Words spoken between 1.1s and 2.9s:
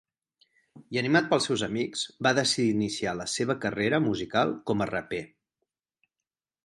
pels seus amics va decidir